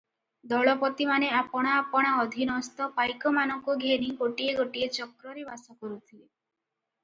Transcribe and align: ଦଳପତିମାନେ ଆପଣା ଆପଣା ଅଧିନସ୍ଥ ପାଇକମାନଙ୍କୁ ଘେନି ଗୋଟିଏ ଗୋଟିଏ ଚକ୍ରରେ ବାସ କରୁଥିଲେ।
ଦଳପତିମାନେ 0.51 1.29
ଆପଣା 1.39 1.73
ଆପଣା 1.81 2.15
ଅଧିନସ୍ଥ 2.23 2.89
ପାଇକମାନଙ୍କୁ 2.97 3.77
ଘେନି 3.87 4.11
ଗୋଟିଏ 4.25 4.59
ଗୋଟିଏ 4.63 4.91
ଚକ୍ରରେ 4.99 5.49
ବାସ 5.55 5.81
କରୁଥିଲେ। 5.85 6.27